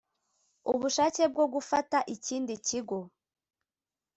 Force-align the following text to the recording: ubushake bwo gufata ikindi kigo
ubushake 0.71 1.23
bwo 1.33 1.45
gufata 1.53 1.97
ikindi 2.15 2.53
kigo 2.67 2.99